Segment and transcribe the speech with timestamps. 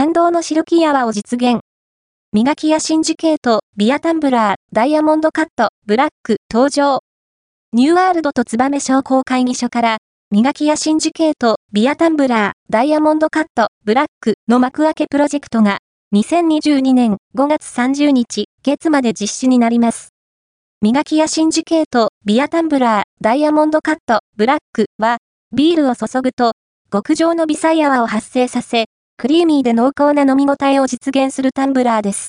[0.00, 1.60] 感動のシルキー泡を実現。
[2.32, 7.00] 磨き屋シンジケート、ビアタンブラー、ダイヤモンドカット、ブラック、登場。
[7.74, 9.98] ニューワールドと燕商工会議所から、
[10.30, 15.80] 磨き屋シンジケート、ビアタンブラー、ダイヤモンドカット、ブラックの Makuakeプロジェクトが、
[16.14, 20.14] 2022年5月30日、月まで実施になります。
[20.80, 25.18] 磨き屋シンジケート、ビアタンブラー、ダイヤモンドカット、ブラックは、
[25.54, 26.52] ビールを注ぐと、
[26.90, 28.86] 極上の微細泡を発生させ、
[29.20, 32.28] クリーミーで濃厚な飲み応えを実現するタンブラーです。